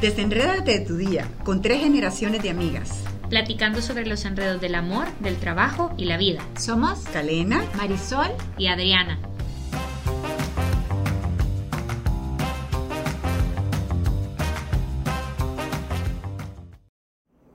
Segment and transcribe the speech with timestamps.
[0.00, 3.02] Desenrédate de tu día con tres generaciones de amigas.
[3.30, 6.40] Platicando sobre los enredos del amor, del trabajo y la vida.
[6.58, 8.28] Somos Calena, Marisol
[8.58, 9.18] y Adriana.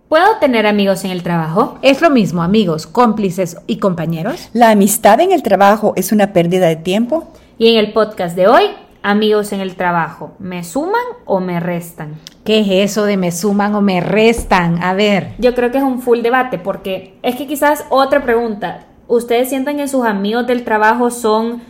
[0.09, 1.77] ¿Puedo tener amigos en el trabajo?
[1.83, 4.49] ¿Es lo mismo amigos, cómplices y compañeros?
[4.51, 7.31] ¿La amistad en el trabajo es una pérdida de tiempo?
[7.59, 8.63] Y en el podcast de hoy,
[9.03, 12.15] amigos en el trabajo, ¿me suman o me restan?
[12.43, 14.81] ¿Qué es eso de me suman o me restan?
[14.83, 15.33] A ver.
[15.37, 19.77] Yo creo que es un full debate porque es que quizás otra pregunta, ¿ustedes sienten
[19.77, 21.61] que sus amigos del trabajo son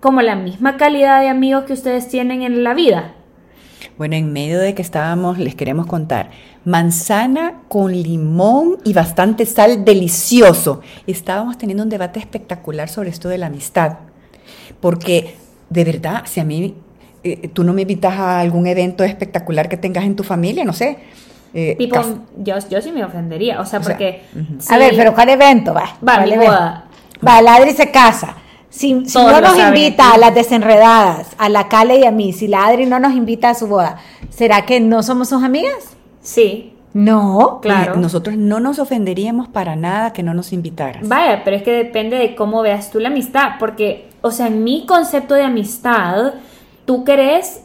[0.00, 3.14] como la misma calidad de amigos que ustedes tienen en la vida?
[3.98, 6.30] Bueno, en medio de que estábamos, les queremos contar,
[6.64, 10.80] manzana con limón y bastante sal, delicioso.
[11.06, 13.98] Estábamos teniendo un debate espectacular sobre esto de la amistad,
[14.80, 15.36] porque
[15.72, 16.74] de verdad, si a mí,
[17.24, 20.72] eh, tú no me invitas a algún evento espectacular que tengas en tu familia, no
[20.72, 20.98] sé.
[21.54, 22.00] eh, tipo,
[22.38, 24.22] yo, yo sí me ofendería, o sea, porque...
[24.34, 24.74] Uh -huh.
[24.74, 25.74] a ver, pero ¿cuál evento?
[25.74, 26.84] Va, va mi boda.
[27.26, 28.36] Va, Ladri se casa.
[28.68, 32.48] Si, si no nos invita a las desenredadas, a la Cale y a mí, si
[32.48, 33.98] la Adri no nos invita a su boda,
[34.30, 35.94] ¿será que no somos sus amigas?
[36.22, 36.72] Sí.
[36.94, 37.96] No, claro.
[37.96, 41.06] Nosotros no nos ofenderíamos para nada que no nos invitaras.
[41.06, 44.64] Vaya, pero es que depende de cómo veas tú la amistad, porque, o sea, en
[44.64, 46.34] mi concepto de amistad,
[46.84, 47.62] tú crees,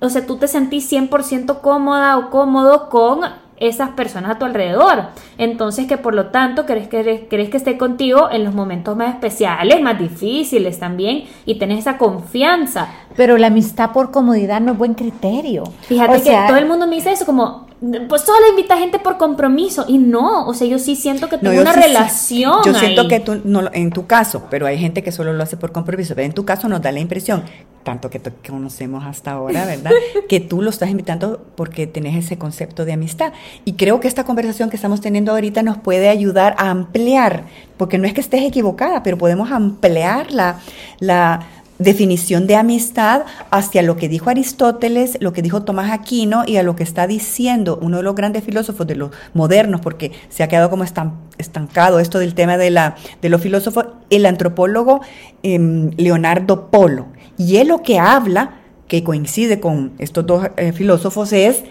[0.00, 3.20] o sea, tú te sentís 100% cómoda o cómodo con
[3.58, 5.06] esas personas a tu alrededor.
[5.38, 9.14] Entonces que por lo tanto crees que, crees que esté contigo en los momentos más
[9.14, 12.88] especiales, más difíciles también, y tenés esa confianza.
[13.16, 15.64] Pero la amistad por comodidad no es buen criterio.
[15.82, 17.65] Fíjate o que sea, todo el mundo me dice eso, como,
[18.08, 19.84] pues solo invita gente por compromiso.
[19.88, 22.60] Y no, o sea, yo sí siento que tengo no, una sí, relación.
[22.64, 22.80] Yo ahí.
[22.80, 25.72] siento que tú, no, en tu caso, pero hay gente que solo lo hace por
[25.72, 27.42] compromiso, pero en tu caso nos da la impresión
[27.86, 29.92] tanto que te conocemos hasta ahora, ¿verdad?
[30.28, 33.32] que tú lo estás invitando porque tenés ese concepto de amistad.
[33.64, 37.44] Y creo que esta conversación que estamos teniendo ahorita nos puede ayudar a ampliar,
[37.76, 40.58] porque no es que estés equivocada, pero podemos ampliar la,
[40.98, 41.46] la
[41.78, 46.62] definición de amistad hacia lo que dijo Aristóteles, lo que dijo Tomás Aquino y a
[46.62, 50.48] lo que está diciendo uno de los grandes filósofos de los modernos, porque se ha
[50.48, 55.00] quedado como estancado esto del tema de, la, de los filósofos, el antropólogo
[55.42, 57.08] eh, Leonardo Polo.
[57.36, 61.64] Y él lo que habla, que coincide con estos dos eh, filósofos, es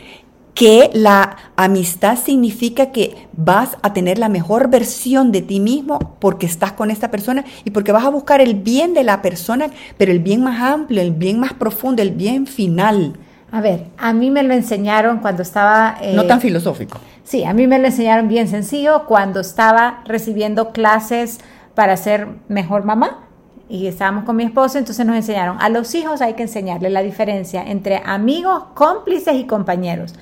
[0.55, 6.45] que la amistad significa que vas a tener la mejor versión de ti mismo porque
[6.45, 9.67] estás con esta persona y porque vas a buscar el bien de la persona,
[9.97, 13.17] pero el bien más amplio, el bien más profundo, el bien final.
[13.51, 15.97] A ver, a mí me lo enseñaron cuando estaba...
[16.01, 16.99] Eh, no tan filosófico.
[17.25, 21.39] Sí, a mí me lo enseñaron bien sencillo cuando estaba recibiendo clases
[21.73, 23.25] para ser mejor mamá
[23.67, 27.01] y estábamos con mi esposo, entonces nos enseñaron, a los hijos hay que enseñarles la
[27.01, 30.13] diferencia entre amigos, cómplices y compañeros.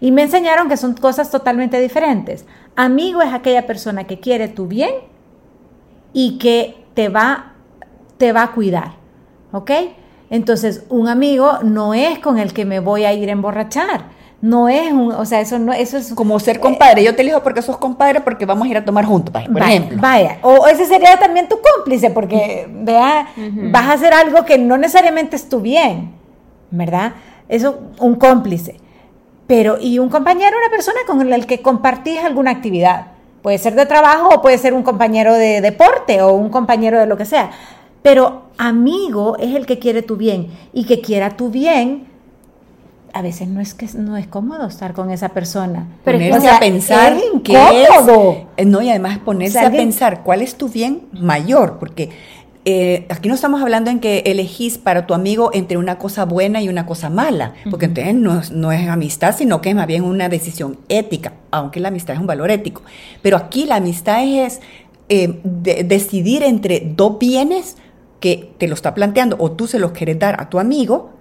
[0.00, 2.46] Y me enseñaron que son cosas totalmente diferentes.
[2.76, 4.90] Amigo es aquella persona que quiere tu bien
[6.12, 7.52] y que te va,
[8.16, 8.94] te va a cuidar.
[9.52, 9.70] ¿Ok?
[10.30, 14.04] Entonces, un amigo no es con el que me voy a ir a emborrachar.
[14.40, 17.04] No es un, o sea, eso no, eso es como ser compadre.
[17.04, 19.74] Yo te elijo porque sos compadre porque vamos a ir a tomar juntos, por vaya,
[19.74, 19.98] ejemplo.
[20.00, 23.70] Vaya, o ese sería también tu cómplice porque, vea, uh -huh.
[23.70, 26.12] vas a hacer algo que no necesariamente es tu bien,
[26.70, 27.12] ¿verdad?
[27.48, 28.80] Eso, un cómplice.
[29.50, 33.08] Pero, y un compañero, una persona con el que compartís alguna actividad.
[33.42, 37.06] Puede ser de trabajo o puede ser un compañero de deporte o un compañero de
[37.06, 37.50] lo que sea.
[38.00, 42.06] Pero amigo es el que quiere tu bien y que quiera tu bien.
[43.12, 45.88] A veces no es que no es cómodo estar con esa persona.
[46.04, 48.46] Pero ponerse o sea, a pensar es incómodo.
[48.56, 52.10] Es, no, y además ponerse o sea, a pensar cuál es tu bien mayor, porque
[52.64, 56.60] eh, aquí no estamos hablando en que elegís para tu amigo entre una cosa buena
[56.60, 58.08] y una cosa mala, porque uh -huh.
[58.08, 61.88] entonces no, no, es amistad, sino que es más bien una decisión ética, aunque la
[61.88, 62.82] amistad es un valor ético.
[63.22, 64.60] Pero aquí la amistad es
[65.08, 67.76] eh, de, decidir entre dos bienes
[68.20, 71.12] que te lo está planteando o tú se los quieres dar a tu amigo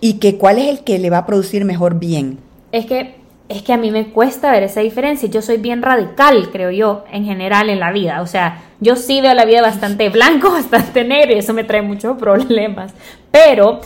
[0.00, 2.38] y que cuál es el que le va a producir mejor bien.
[2.72, 3.16] Es que
[3.48, 5.28] es que a mí me cuesta ver esa diferencia.
[5.28, 8.20] Yo soy bien radical, creo yo, en general en la vida.
[8.22, 11.82] O sea, yo sí veo la vida bastante blanco, bastante negro y eso me trae
[11.82, 12.92] muchos problemas.
[13.30, 13.80] Pero,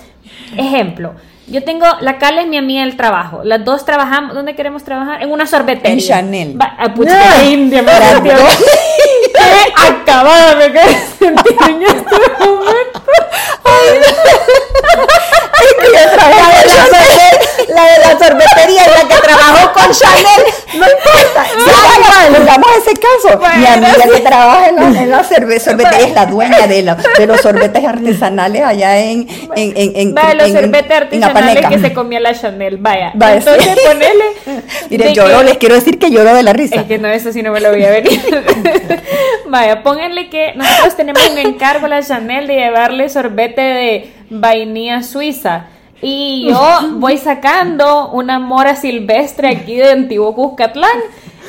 [0.56, 1.14] ejemplo,
[1.46, 3.40] yo tengo, la Cala es mi amiga del trabajo.
[3.42, 5.22] Las dos trabajamos, ¿dónde queremos trabajar?
[5.22, 5.92] En una sorbetería.
[5.92, 6.60] En Chanel.
[6.60, 7.50] Va, a pucha, no.
[7.50, 7.90] India, me
[9.32, 13.02] Qué acabada me quedé sentir en este momento.
[13.64, 14.00] Ay,
[17.68, 20.42] la, de la sorbetería y la que trabajó con Chanel,
[20.74, 21.46] no importa.
[22.36, 23.10] pongamos ese caso.
[23.38, 27.26] Mi amiga que trabaja en la, en la sorbetería es la dueña de, la- de
[27.26, 32.20] los sorbetes artesanales allá en, en, en, en, Vaya, los sorbetes artesanales que se comía
[32.20, 33.12] la Chanel, vaya.
[33.14, 33.80] Vaya, Entonces sí.
[33.86, 34.24] ponele.
[34.90, 36.76] Mire, que- les quiero decir que lloró de la risa.
[36.76, 38.20] Es que no, eso sí no me lo voy a venir.
[39.48, 45.02] Vaya, pónganle que nosotros tenemos un encargo a la Chanel de llevarle sorbete de vainilla
[45.02, 45.66] suiza.
[46.02, 50.98] Y yo voy sacando una mora silvestre aquí de Antiguo Cuscatlán.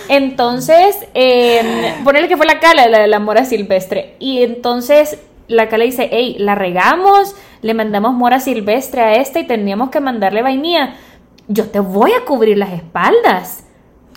[0.09, 4.15] Entonces, eh, ponerle que fue la cala la de la mora silvestre.
[4.19, 9.47] Y entonces la cala dice, hey, la regamos, le mandamos mora silvestre a esta y
[9.47, 10.95] teníamos que mandarle vainilla.
[11.47, 13.65] Yo te voy a cubrir las espaldas.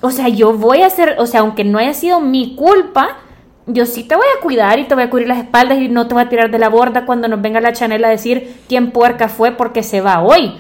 [0.02, 3.18] O sea, yo voy a hacer, o sea, aunque no haya sido mi culpa,
[3.66, 6.06] yo sí te voy a cuidar y te voy a cubrir las espaldas y no
[6.06, 8.90] te voy a tirar de la borda cuando nos venga la Chanel a decir quién
[8.90, 10.54] puerca fue porque se va hoy.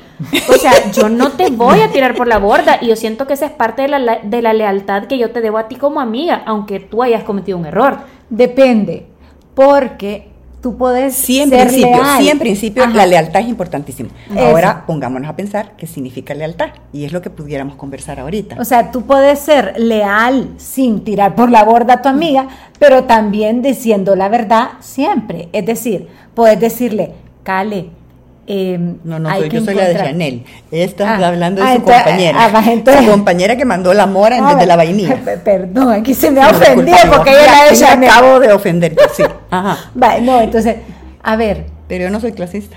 [0.48, 3.34] O sea, yo no te voy a tirar por la borda y yo siento que
[3.34, 6.00] esa es parte de la, de la lealtad que yo te debo a ti como
[6.00, 7.98] amiga, aunque tú hayas cometido un error.
[8.30, 9.06] Depende,
[9.54, 10.33] porque
[10.64, 12.18] tú puedes Sí, en ser principio, leal.
[12.22, 12.94] sí, en principio Ajá.
[12.94, 14.08] la lealtad es importantísima.
[14.34, 14.40] Eso.
[14.46, 18.56] Ahora pongámonos a pensar qué significa lealtad y es lo que pudiéramos conversar ahorita.
[18.58, 23.04] O sea, tú puedes ser leal sin tirar por la borda a tu amiga, pero
[23.04, 25.50] también diciendo la verdad siempre.
[25.52, 27.10] Es decir, puedes decirle,
[27.42, 27.90] Cale,
[28.46, 30.44] eh, no, no, soy, yo soy la de Chanel.
[30.70, 32.38] Esta Ah, está hablando de ah, su entonces, compañera.
[32.54, 35.16] ah, entonces- su compañera que mandó la mora en vez de la vainilla.
[35.24, 38.10] Pe- Perdón, aquí se me ha No, ofendido porque ella es la de Chanel.
[38.10, 39.22] acabo de ofenderte, sí.
[39.58, 39.90] Ajá.
[40.00, 40.76] Va, no, entonces,
[41.22, 42.76] a ver, Pero yo no soy clasista.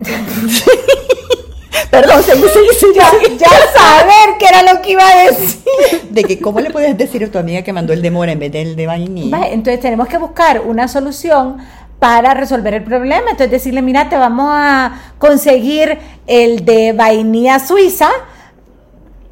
[1.90, 3.38] Perdón, seguí, seguí, ya, seguí.
[3.38, 5.62] ya saber qué era lo que iba a decir.
[6.10, 8.38] De que, ¿cómo le puedes decir a tu amiga que mandó el de mora en
[8.38, 9.38] vez del de vainilla?
[9.38, 11.56] Va, entonces tenemos que buscar una solución
[11.98, 13.30] para resolver el problema.
[13.30, 18.10] Entonces decirle, mira, te vamos a conseguir el de vainilla suiza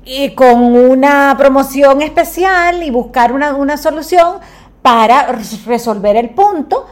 [0.05, 4.37] y con una promoción especial y buscar una, una solución
[4.87, 6.87] para res- resolver el punto,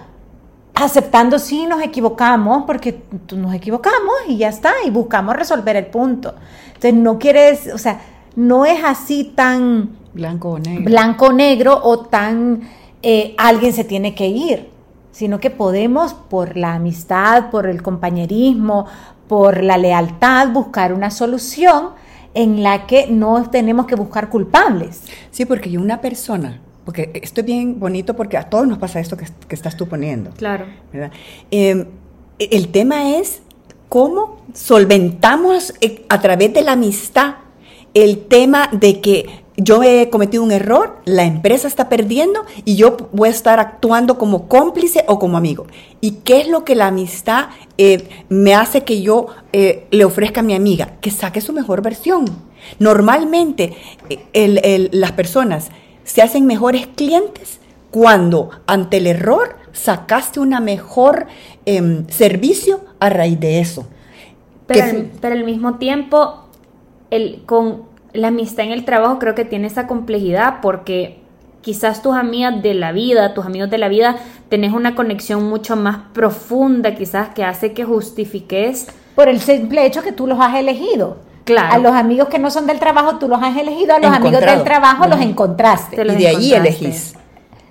[0.74, 3.04] aceptando si nos equivocamos, porque
[3.36, 6.34] nos equivocamos y ya está, y buscamos resolver el punto.
[6.66, 8.00] Entonces no quieres, o sea,
[8.34, 10.84] no es así tan Blanco o negro.
[10.86, 12.62] blanco o negro o tan
[13.00, 14.70] eh, alguien se tiene que ir,
[15.12, 18.86] sino que podemos por la amistad, por el compañerismo,
[19.28, 21.90] por la lealtad, buscar una solución
[22.34, 25.04] en la que no tenemos que buscar culpables.
[25.30, 29.16] Sí, porque una persona, porque esto es bien bonito porque a todos nos pasa esto
[29.16, 30.30] que, que estás tú poniendo.
[30.32, 30.66] Claro.
[30.92, 31.10] ¿verdad?
[31.50, 31.86] Eh,
[32.38, 33.42] el tema es
[33.88, 37.36] cómo solventamos eh, a través de la amistad
[37.94, 42.96] el tema de que yo he cometido un error, la empresa está perdiendo y yo
[43.12, 45.68] voy a estar actuando como cómplice o como amigo.
[46.00, 50.40] ¿Y qué es lo que la amistad eh, me hace que yo eh, le ofrezca
[50.40, 50.94] a mi amiga?
[51.00, 52.24] Que saque su mejor versión.
[52.80, 53.74] Normalmente
[54.32, 55.68] el- el- las personas
[56.04, 57.60] se hacen mejores clientes
[57.90, 61.26] cuando ante el error sacaste una mejor
[61.66, 63.86] em, servicio a raíz de eso.
[64.66, 66.44] Pero, Que pero al mismo tiempo,
[67.10, 71.18] el, con la amistad en el trabajo creo que tiene esa complejidad porque
[71.60, 74.16] quizás tus amigas de la vida, tus amigos de la vida,
[74.48, 80.02] tenés una conexión mucho más profunda quizás que hace que justifiques Por el simple hecho
[80.02, 81.18] que tú los has elegido.
[81.44, 81.74] Claro.
[81.74, 84.40] A los amigos que no son del trabajo, tú los has elegido, a los amigos
[84.40, 85.96] del trabajo los encontraste.
[85.96, 87.14] Te los y de ahí elegís.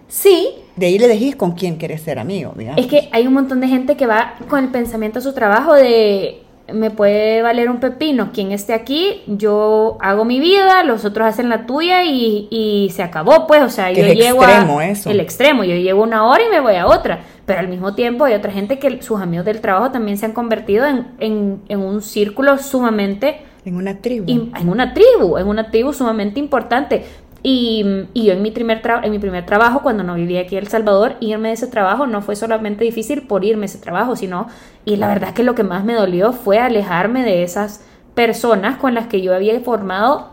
[0.07, 2.79] Sí, De ahí le elegís con quién quieres ser amigo, digamos.
[2.79, 5.73] Es que hay un montón de gente que va con el pensamiento a su trabajo
[5.73, 6.39] de
[6.71, 11.49] me puede valer un pepino, quien esté aquí, yo hago mi vida, los otros hacen
[11.49, 15.09] la tuya y, y se acabó, pues, o sea, Que yo llego extremo a eso.
[15.09, 18.23] el extremo, yo llego una hora y me voy a otra, pero al mismo tiempo
[18.23, 21.79] hay otra gente que sus amigos del trabajo también se han convertido en, en, en
[21.81, 24.29] un círculo sumamente En una tribu.
[24.29, 27.05] en una tribu, en una tribu sumamente importante.
[27.45, 30.63] Y, y yo en mi, primer en mi primer trabajo, cuando no vivía aquí en
[30.63, 34.15] El Salvador, irme de ese trabajo no fue solamente difícil por irme de ese trabajo,
[34.15, 34.47] sino,
[34.85, 37.83] y la verdad que lo que más me dolió fue alejarme de esas
[38.15, 40.29] personas con las que yo había formado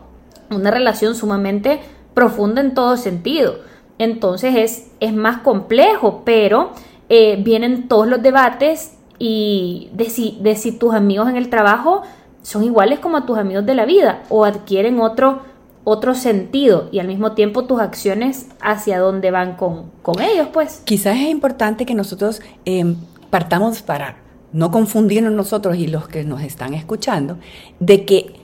[0.49, 1.81] una relación sumamente
[2.13, 3.55] profunda en todo sentido.
[3.97, 6.71] Entonces es, es más complejo, pero
[7.09, 12.03] eh, vienen todos los debates y de si, de si tus amigos en el trabajo
[12.41, 15.41] son iguales como a tus amigos de la vida o adquieren otro,
[15.83, 20.81] otro sentido y al mismo tiempo tus acciones hacia dónde van con, con ellos, pues.
[20.85, 22.95] Quizás es importante que nosotros eh,
[23.29, 24.17] partamos para
[24.53, 27.37] no confundirnos nosotros y los que nos están escuchando,
[27.79, 28.35] de que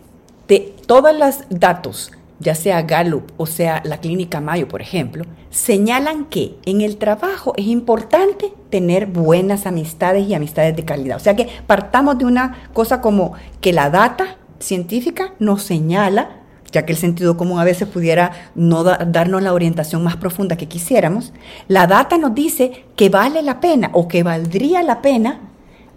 [0.48, 6.26] de todos los datos, ya sea Gallup o sea la clínica Mayo, por ejemplo, señalan
[6.26, 11.18] que en el trabajo es importante tener buenas amistades y amistades de calidad.
[11.18, 16.32] O sea que partamos de una cosa como que la data científica nos señala
[16.70, 20.58] ya que el sentido común a veces pudiera no da- darnos la orientación más profunda
[20.58, 21.32] que quisiéramos,
[21.70, 25.40] la data nos dice que vale la pena o que valdría la pena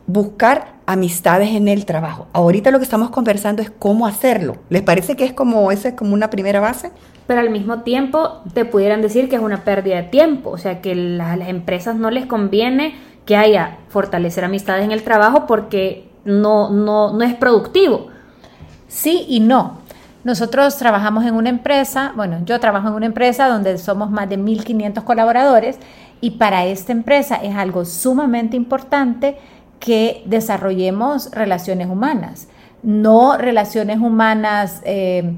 [0.06, 2.26] buscar amistades en el trabajo.
[2.32, 4.56] Ahorita lo que estamos conversando es cómo hacerlo.
[4.68, 6.90] ¿Les parece que es como esa es como una primera base?
[7.26, 10.80] Pero al mismo tiempo te pudieran decir que es una pérdida de tiempo, o sea
[10.80, 15.46] que la- a las empresas no les conviene que haya fortalecer amistades en el trabajo
[15.46, 18.08] porque no, no, no es productivo.
[18.88, 19.78] Sí y no.
[20.24, 24.36] Nosotros trabajamos en una empresa, bueno, yo trabajo en una empresa donde somos más de
[24.36, 25.78] 1.500 colaboradores
[26.20, 29.38] y para esta empresa es algo sumamente importante
[29.80, 32.46] que desarrollemos relaciones humanas,
[32.84, 35.34] no relaciones humanas eh,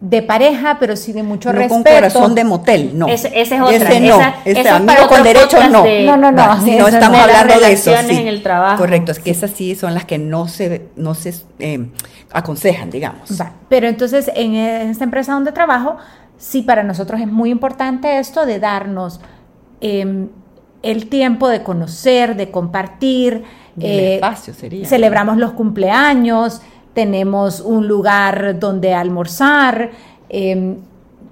[0.00, 1.82] de pareja, pero sí de mucho no respeto.
[1.84, 3.08] con corazón de motel, no.
[3.08, 3.76] Ese- esa es otra.
[3.76, 5.82] Ese no, Esa- ese esa es amigo para con podcast no.
[5.84, 7.26] de- No, no, no, sí, no estamos no.
[7.26, 7.90] De las hablando de eso.
[7.90, 8.22] relaciones sí.
[8.22, 8.76] en el trabajo.
[8.76, 11.88] Correcto, es que esas sí son las que no se, no se eh,
[12.30, 13.40] aconsejan, digamos.
[13.40, 15.96] Va, Pero entonces en esta empresa donde trabajo,
[16.36, 19.20] sí para nosotros es muy importante esto de darnos
[19.80, 20.26] eh,
[20.82, 23.44] el tiempo de conocer, de compartir.
[23.80, 24.86] Eh, espacio sería.
[24.86, 26.60] Celebramos los cumpleaños,
[26.94, 29.90] tenemos un lugar donde almorzar,
[30.28, 30.76] eh,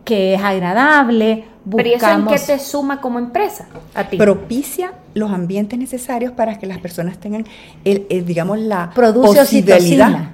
[0.05, 1.45] que es agradable.
[1.75, 4.19] Pero ¿y eso en qué te suma como empresa a ti?
[4.19, 7.47] propicia los ambientes necesarios para que las personas tengan,
[7.87, 10.33] el, el, digamos, la Produce posibilidad,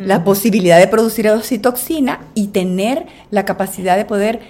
[0.00, 4.40] la posibilidad de producir oxitoxina y tener la capacidad de poder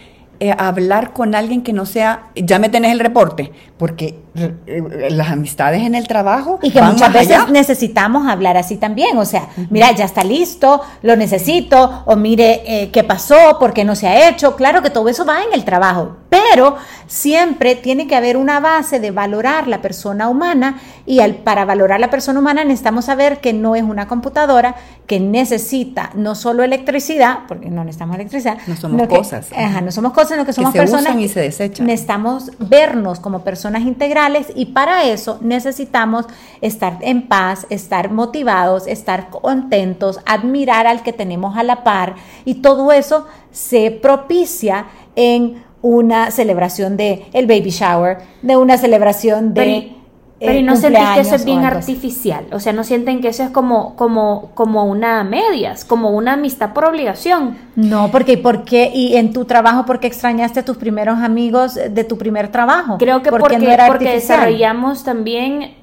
[0.43, 5.09] eh, hablar con alguien que no sea, ya me tenés el reporte, porque eh, eh,
[5.11, 7.47] las amistades en el trabajo Y que van muchas veces allá.
[7.53, 12.91] necesitamos hablar así también, o sea, mira, ya está listo, lo necesito, o mire, eh,
[12.91, 13.37] ¿qué pasó?
[13.61, 14.57] ¿Por qué no se ha hecho?
[14.57, 18.99] Claro que todo eso va en el trabajo, pero siempre tiene que haber una base
[19.01, 23.53] de valorar la persona humana y al, para valorar la persona humana necesitamos saber que
[23.53, 24.75] no es una computadora
[25.07, 29.49] que necesita no solo electricidad, porque no necesitamos electricidad, No somos que- cosas.
[29.55, 31.87] ajá, no somos cosas, sino que somos se personas usan y se desechan.
[31.87, 36.25] necesitamos vernos como personas integrales y para eso necesitamos
[36.63, 42.15] estar en paz, estar motivados, estar contentos, admirar al que tenemos a la par
[42.47, 49.53] y todo eso se propicia en una celebración de el baby shower, de una celebración
[49.53, 49.97] de Pero, y-
[50.41, 53.45] eh, y no sentís que eso es bien artificial, o sea, no sienten que eso
[53.45, 57.57] es como, como, como una medias, como una amistad por obligación.
[57.77, 58.91] No, porque ¿por qué?
[58.93, 62.97] Y en tu trabajo, ¿por qué extrañaste a tus primeros amigos de tu primer trabajo?
[62.99, 65.75] Creo que ¿Por porque, no era porque desarrollamos también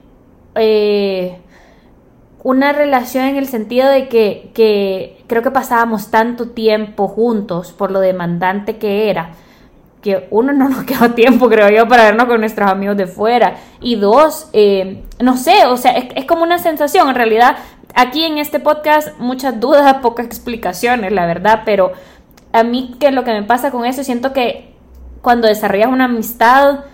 [0.56, 1.38] eh,
[2.44, 7.92] una relación en el sentido de que, que creo que pasábamos tanto tiempo juntos por
[7.92, 9.32] lo demandante que era,
[10.02, 13.56] que uno no nos quedó tiempo, creo yo, para vernos con nuestros amigos de fuera.
[13.82, 17.58] Y dos, eh, no sé, o sea, es, es como una sensación, en realidad,
[17.96, 21.92] aquí en este podcast muchas dudas, pocas explicaciones, la verdad, pero
[22.52, 24.74] a mí que lo que me pasa con eso, siento que
[25.22, 26.86] cuando desarrollas una amistad,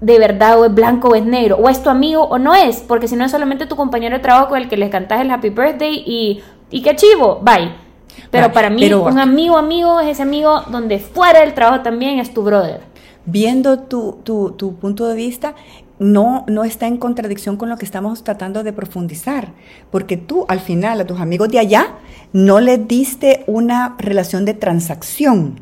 [0.00, 2.80] de verdad o es blanco o es negro, o es tu amigo o no es,
[2.80, 5.30] porque si no es solamente tu compañero de trabajo con el que le cantas el
[5.30, 7.81] happy birthday y, y qué chivo, bye.
[8.30, 11.82] Pero Va, para mí, pero- un amigo, amigo es ese amigo donde fuera del trabajo
[11.82, 12.80] también es tu brother.
[13.24, 15.54] viendo tu, tu, tu punto de vista,
[16.00, 19.52] no, no está en contradicción con lo que estamos tratando de profundizar,
[19.92, 21.86] porque tú al final a tus amigos de allá
[22.32, 25.60] no les diste una relación de transacción.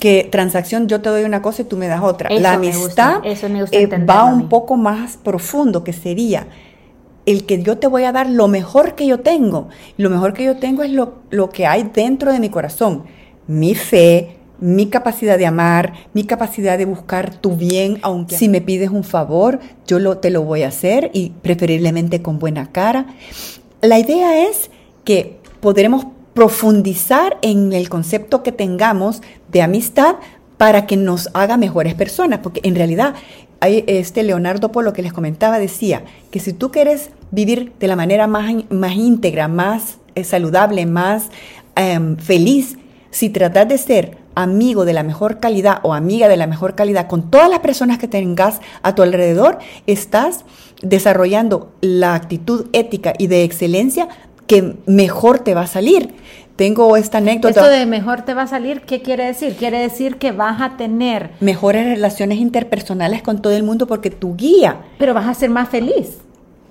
[0.00, 2.28] Que transacción, yo te doy una cosa y tú me das otra.
[2.28, 2.82] Eso La me amistad
[3.18, 6.48] gusta, eso me gusta eh, va un poco más profundo, que sería
[7.26, 9.68] el que yo te voy a dar lo mejor que yo tengo.
[9.96, 13.04] Lo mejor que yo tengo es lo, lo que hay dentro de mi corazón.
[13.46, 18.60] Mi fe, mi capacidad de amar, mi capacidad de buscar tu bien, aunque si me
[18.60, 23.06] pides un favor, yo lo, te lo voy a hacer y preferiblemente con buena cara.
[23.80, 24.70] La idea es
[25.04, 30.16] que podremos profundizar en el concepto que tengamos de amistad
[30.56, 33.14] para que nos haga mejores personas, porque en realidad
[33.62, 38.26] este Leonardo Polo que les comentaba decía que si tú quieres vivir de la manera
[38.26, 41.30] más, más íntegra, más eh, saludable, más
[41.76, 42.76] em, feliz,
[43.10, 47.06] si tratas de ser amigo de la mejor calidad o amiga de la mejor calidad
[47.06, 50.44] con todas las personas que tengas a tu alrededor, estás
[50.80, 54.08] desarrollando la actitud ética y de excelencia
[54.46, 56.14] que mejor te va a salir.
[56.56, 57.60] Tengo esta anécdota.
[57.60, 59.56] Esto de mejor te va a salir, ¿qué quiere decir?
[59.56, 64.36] Quiere decir que vas a tener, mejores relaciones interpersonales con todo el mundo porque tu
[64.36, 64.76] guía.
[64.98, 66.18] pero vas a ser más feliz.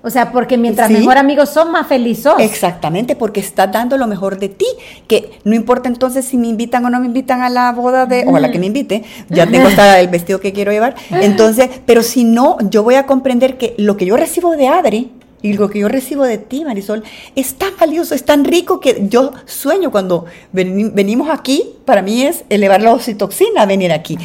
[0.04, 0.94] O sea, porque mientras Sí.
[0.94, 2.34] mejor amigos son, más feliz sos.
[2.40, 4.66] Exactamente, porque estás dando lo mejor de ti,
[5.06, 8.24] que no importa entonces si me invitan o no me invitan a la boda de,
[8.26, 11.70] o a la que me invite, ya tengo hasta el vestido que quiero llevar, entonces,
[11.86, 15.12] pero si no, yo voy a comprender que lo que yo recibo de Adri,
[15.42, 17.02] Y lo que yo recibo de ti, Marisol,
[17.34, 22.44] es tan valioso, es tan rico que yo sueño cuando venimos aquí, para mí es
[22.48, 24.16] elevar la oxitoxina venir aquí.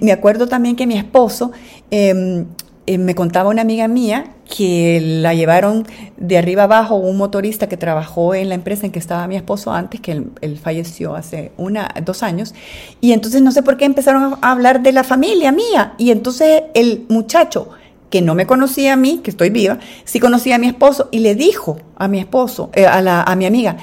[0.00, 1.50] me acuerdo también que mi esposo,
[1.90, 2.46] em,
[2.86, 5.86] eh, me contaba una amiga mía que la llevaron
[6.16, 9.72] de arriba abajo un motorista que trabajó en la empresa en que estaba mi esposo
[9.72, 12.54] antes, que él, falleció hace una, dos años,
[13.00, 16.64] y entonces no sé por qué empezaron a hablar de la familia mía, y entonces
[16.74, 17.68] el muchacho
[18.10, 21.20] que no me conocía a mí, que estoy viva, sí conocía a mi esposo y
[21.20, 23.76] le dijo a mi esposo, eh, a, la, a mi amiga,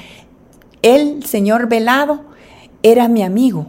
[0.81, 2.25] el señor Velado
[2.83, 3.67] era mi amigo.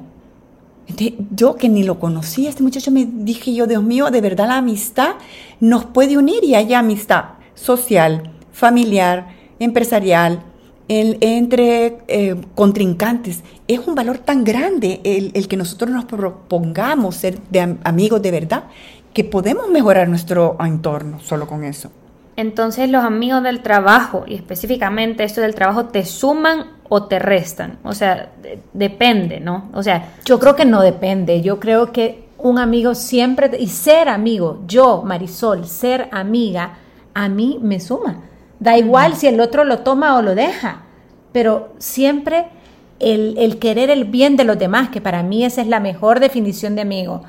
[1.34, 4.56] yo que ni lo conocía, este muchacho me dije yo, Dios mío, de verdad la
[4.58, 5.14] amistad
[5.60, 7.24] nos puede unir y hay amistad
[7.54, 9.28] social, familiar,
[9.60, 10.42] empresarial,
[10.88, 13.42] entre eh, contrincantes.
[13.66, 18.30] Es un valor tan grande el, el, que nosotros nos propongamos ser de amigos de
[18.30, 18.64] verdad
[19.18, 21.90] que podemos mejorar nuestro entorno solo con eso.
[22.36, 27.80] Entonces los amigos del trabajo, y específicamente esto del trabajo, te suman o te restan.
[27.82, 28.30] O sea,
[28.72, 29.70] depende, ¿no?
[29.74, 30.14] O sea...
[30.24, 31.42] Yo creo que no depende.
[31.42, 36.74] Yo creo que un amigo siempre, y ser amigo, yo, Marisol, ser amiga,
[37.12, 38.20] a mí me suma.
[38.60, 40.82] Da igual si el otro lo toma o lo deja,
[41.32, 42.46] pero siempre
[43.00, 46.74] el, querer el bien de los demás, que para mí esa es la mejor definición
[46.74, 47.22] de amigo.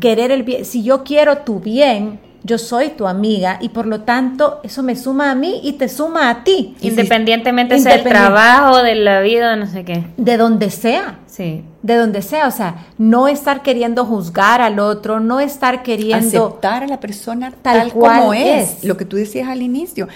[0.00, 4.02] Querer el bien, si yo quiero tu bien, yo soy tu amiga y por lo
[4.02, 6.76] tanto eso me suma a mí y te suma a ti.
[6.80, 10.04] Independientemente sea del trabajo, de la vida, no sé qué.
[10.16, 11.18] De donde sea.
[11.26, 11.64] Sí.
[11.82, 16.46] De donde sea, o sea, no estar queriendo juzgar al otro, no estar queriendo...
[16.46, 20.06] Aceptar a la persona tal, cual como es, lo que tú decías al inicio.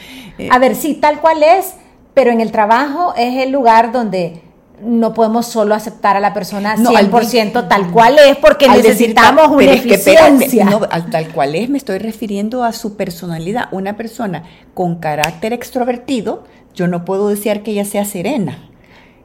[0.50, 1.74] a ver, sí, tal cual es,
[2.14, 4.42] pero en el trabajo es el lugar donde
[4.82, 10.64] no podemos solo aceptar a la persona 100% tal cual es porque necesitamos una eficiencia.
[10.64, 13.68] no, al tal cual es me estoy refiriendo a su personalidad.
[13.70, 14.44] Una persona
[14.74, 16.44] con carácter extrovertido,
[16.74, 18.70] yo no puedo desear que ella sea serena.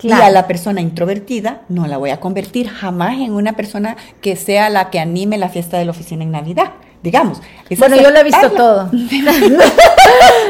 [0.01, 4.35] Y a la persona introvertida no la voy a convertir jamás en una persona que
[4.35, 6.73] sea la que anime la fiesta de la oficina en Navidad
[7.05, 7.39] digamos.
[7.77, 8.89] Bueno, yo lo he visto todo.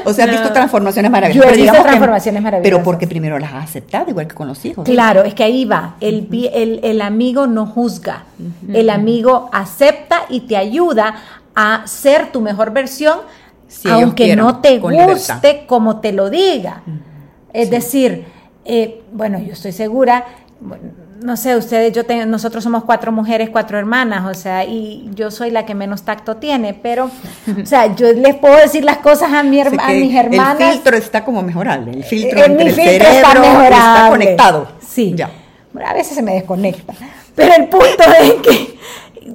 [0.05, 1.51] o sea, he visto transformaciones maravillosas.
[1.51, 2.71] Yo he visto transformaciones maravillosas.
[2.71, 4.85] Pero porque primero las has aceptado, igual que con los hijos.
[4.85, 5.95] Claro, es que ahí va.
[5.99, 8.25] El, el, el amigo no juzga.
[8.71, 11.15] El amigo acepta y te ayuda
[11.55, 13.19] a ser tu mejor versión,
[13.89, 16.83] aunque no te guste como te lo diga.
[17.53, 18.25] Es decir,
[18.65, 20.25] eh, bueno, yo estoy segura
[21.21, 25.31] no sé, ustedes, yo tengo, nosotros somos cuatro mujeres, cuatro hermanas, o sea, y yo
[25.31, 27.05] soy la que menos tacto tiene, pero,
[27.61, 30.59] o sea, yo les puedo decir las cosas a, mi, a mis hermanas.
[30.59, 34.67] El filtro está como mejorable, el filtro eh, entre el cerebro está, conectado.
[34.85, 35.29] Sí, ya.
[35.85, 36.93] a veces se me desconecta,
[37.35, 38.77] pero el punto es que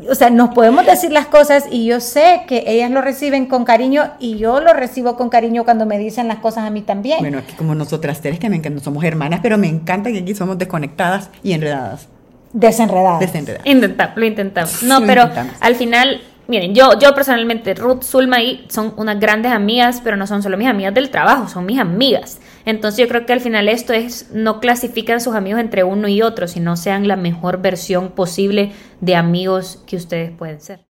[0.08, 3.64] o sea, nos podemos decir las cosas y yo sé que ellas lo reciben con
[3.64, 7.18] cariño y yo lo recibo con cariño cuando me dicen las cosas a mí también.
[7.20, 10.34] Bueno, aquí como nosotras tres, que me encanta, somos hermanas, pero me encanta que aquí
[10.34, 12.08] somos desconectadas y enredadas.
[12.52, 13.20] Desenredadas.
[13.20, 13.66] Desenredadas.
[13.66, 14.82] Intentamos, lo intentamos.
[14.82, 15.28] No, pero
[15.60, 16.20] al final
[16.50, 20.56] Miren, yo, yo personalmente, Ruth, Zulma y son unas grandes amigas, pero no son solo
[20.56, 22.40] mis amigas del trabajo, son mis amigas.
[22.64, 26.22] Entonces yo creo que al final esto es, no clasifican sus amigos entre uno y
[26.22, 30.88] otro, sino sean la mejor versión posible de amigos que ustedes pueden ser.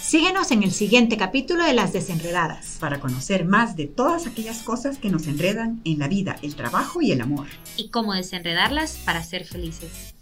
[0.00, 2.78] Síguenos en el siguiente capítulo de Las Desenredadas.
[2.80, 7.02] Para conocer más de todas aquellas cosas que nos enredan en la vida, el trabajo
[7.02, 7.48] y el amor.
[7.76, 10.13] Y cómo desenredarlas para ser felices.